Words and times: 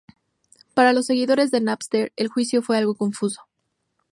Para 0.73 0.93
los 0.93 1.05
seguidores 1.05 1.51
de 1.51 1.61
Napster 1.61 2.11
el 2.15 2.27
juicio 2.27 2.63
fue 2.63 2.75
algo 2.75 2.95
confuso. 2.95 3.43